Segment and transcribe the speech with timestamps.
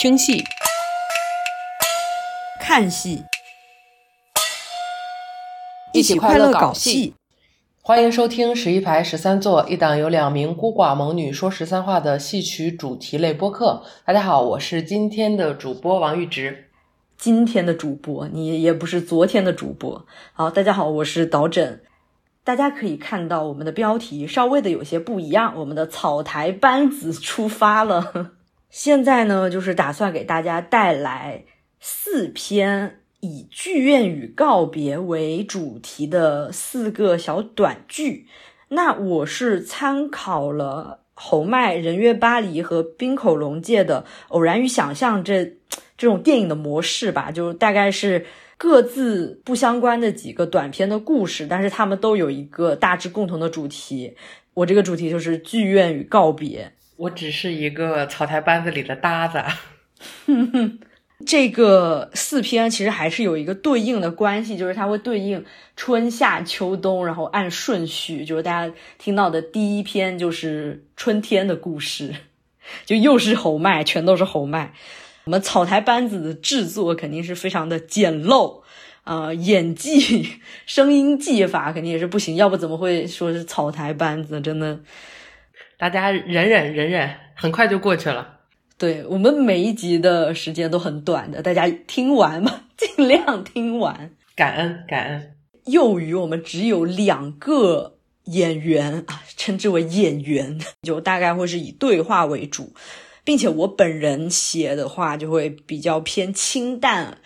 [0.00, 0.42] 听戏、
[2.58, 3.22] 看戏，
[5.92, 7.12] 一起快乐搞戏。
[7.82, 13.82] 欢迎收听十一排十三座一档由两名孤寡猛女说十三话的戏曲主题类播客。
[14.06, 16.70] 大家好，我是今天的主播王玉直。
[17.18, 20.06] 今天的主播，你也不是昨天的主播。
[20.32, 21.82] 好，大家好，我是导诊。
[22.42, 28.39] 大家可以看到我们的标题稍微的有些不一样，我们的草台班子出发了。
[28.70, 31.44] 现在呢，就是打算给大家带来
[31.80, 38.26] 四篇以剧院与告别为主题的四个小短剧。
[38.68, 45.56] 那我是参考了侯麦《人约巴黎》和滨口龙介的《偶然与想象》这
[45.98, 48.24] 这种电影的模式吧，就大概是。
[48.62, 54.14] 各自不相关的几个短片的故事，但是他们都有一个大致共同的主题。
[54.52, 56.70] 我这个主题就是剧院与告别。
[57.00, 59.42] 我只是一个草台班子里的搭子。
[61.26, 65.42] 这个四篇其实还是有一个对应的关系，就是它会对应
[65.76, 72.14] 春夏秋冬，然后按顺序，就是大家听到的第一篇就是春天的故事，
[72.84, 74.74] 就又是侯麦，全都是侯麦。
[75.24, 78.60] 我们草台班子的制作肯定是非常的简陋，
[79.04, 80.28] 啊，演技、
[80.66, 84.40] 声音技法肯定也是不行，要不怎么会说是草台班子？
[84.40, 84.80] 真的，
[85.80, 88.40] 大家忍忍忍忍，很快就过去了。
[88.76, 94.10] 对我们每一集的时间都很短的，大家听完嘛， 尽量听完。
[94.36, 95.36] 感恩感恩。
[95.64, 102.74] 幼于我们只有两个演员啊，称之为演员， 就大概会是以对话为主。
[103.24, 107.18] 并且我本人写的话就会比较偏清淡，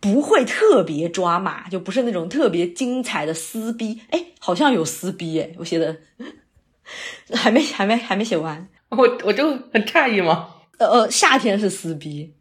[0.00, 4.00] 不会特别抓马，就不是那种特别精彩的撕逼。
[4.08, 5.98] 哎，好像有撕逼哎，我写的
[7.34, 10.48] 还没还没还没写完，我我就很诧异嘛。
[10.78, 12.32] 呃呃，夏天是撕逼，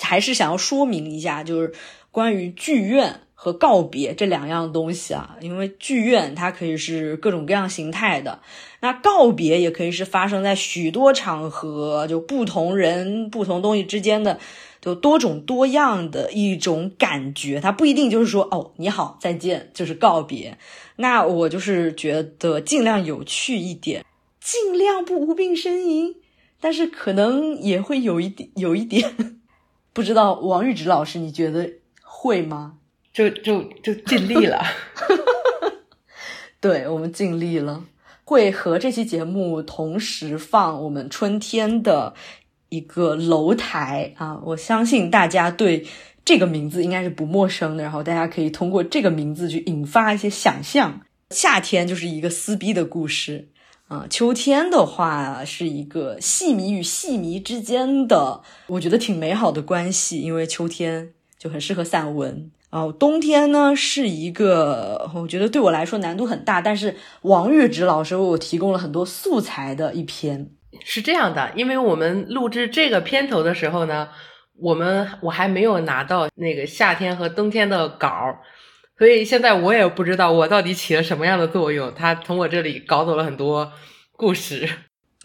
[0.00, 1.72] 还是想要说明一下，就是
[2.10, 3.20] 关于剧院。
[3.34, 8.40] 和告别这两样东西啊，因为剧院它可以是各种各样形态的，
[8.78, 14.38] 那告别也可以是发生在许多场合，就不同人、不同东西之间的，
[14.82, 17.58] 就多种多样的一种感觉。
[17.58, 20.58] 它不一定就是说哦，你好，再见，就是告别。
[20.96, 24.04] 那我就是觉得尽量有趣一点，
[24.40, 26.16] 尽量不无病呻吟，
[26.60, 29.40] 但是可能也会有一点，有一点，
[29.92, 31.72] 不知道王玉直老师，你觉得
[32.02, 32.74] 会吗？
[33.12, 34.64] 就就就尽力了，
[36.60, 37.84] 对我们尽力了。
[38.24, 42.14] 会和这期节目同时放我们春天的
[42.72, 45.86] 一个楼台啊，我相信大家对
[46.24, 47.82] 这个名字应该是不陌生的。
[47.82, 51.02] 然后大家可以通过这个名字去引发一些想象。
[51.30, 53.48] 夏天就是一个撕逼的故事
[53.88, 62.50] 啊，秋天的话是一个戏迷与戏迷之间的，我觉得挺美好的关系，因为秋天就很适合散文。
[62.70, 70.48] 哦，冬天呢是一个，我觉得对我来说难度很大，但是王玉芝老师为我提供了很多素材的一篇。
[70.84, 74.08] 是这样的，因为我们录制这个片头的时候呢，
[74.58, 78.38] 我们我还没有拿到那个夏天和冬天的稿，
[78.98, 81.92] 所以现在我也不知道我到底起了什么样的作用。
[81.94, 83.72] 他从我这里搞走了很多
[84.12, 84.68] 故事，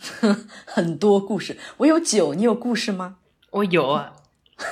[0.66, 1.56] 很多故事。
[1.78, 3.16] 我有酒，你有故事吗？
[3.50, 4.00] 我有，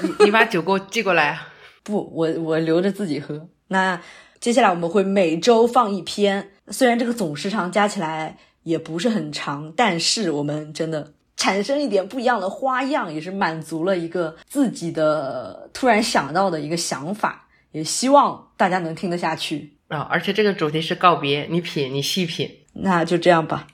[0.02, 1.38] 你你把酒给我寄过来。
[1.84, 3.48] 不，我我留着自己喝。
[3.68, 4.00] 那
[4.40, 20.00] 接下来我们会每周放一篇，虽然这个总时长加起来也不是很长，但是我们真的产生一点不一样的花样，也是满足了一个自己的突然想到的一个想法，也希望大家能听得下去啊！
[20.10, 23.68] 而且这个主题是告别，你品，你细品，那就这样吧，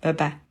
[0.00, 0.43] 拜拜。